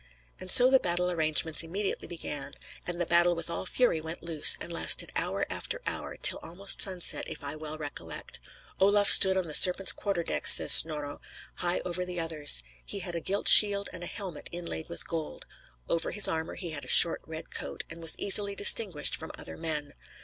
[0.39, 2.55] And so the battle arrangements immediately began,
[2.87, 6.81] and the battle with all fury went loose, and lasted hour after hour, till almost
[6.81, 8.39] sunset, if I well recollect.
[8.79, 11.21] "Olaf stood on the Serpent's quarter deck," says Snorro,
[11.57, 12.63] "high over the others.
[12.83, 15.45] He had a gilt shield and a helmet inlaid with gold;
[15.87, 19.55] over his armor he had a short red coat, and was easily distinguished from other
[19.55, 19.93] men."